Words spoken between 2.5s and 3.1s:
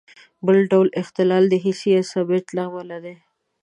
له امله